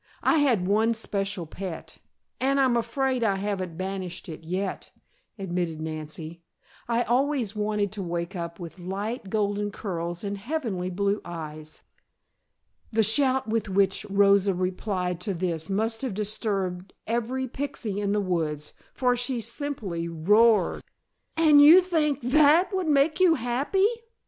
I 0.23 0.39
had 0.39 0.65
one 0.67 0.95
special 0.95 1.45
pet 1.45 1.99
and 2.39 2.59
I'm 2.59 2.75
afraid 2.75 3.23
I 3.23 3.35
haven't 3.35 3.77
banished 3.77 4.29
it 4.29 4.43
yet," 4.43 4.89
admitted 5.37 5.79
Nancy. 5.79 6.41
"I 6.87 7.03
always 7.03 7.55
wanted 7.55 7.91
to 7.91 8.01
wake 8.01 8.35
up 8.35 8.59
with 8.59 8.79
light 8.79 9.29
golden 9.29 9.69
curls 9.69 10.23
and 10.23 10.39
heavenly 10.39 10.89
blue 10.89 11.21
eyes." 11.23 11.83
The 12.91 13.03
shout 13.03 13.47
with 13.47 13.69
which 13.69 14.07
Rosa 14.09 14.55
replied 14.55 15.21
to 15.21 15.35
this 15.35 15.69
must 15.69 16.01
have 16.01 16.15
disturbed 16.15 16.93
every 17.05 17.47
pixy 17.47 17.97
in 17.99 18.11
the 18.11 18.21
woods, 18.21 18.73
for 18.95 19.15
she 19.15 19.39
simply 19.39 20.07
roared! 20.07 20.81
"And 21.37 21.61
you 21.61 21.79
think 21.79 22.21
that 22.21 22.73
would 22.73 22.87
make 22.87 23.19
you 23.19 23.35
happy! 23.35 23.85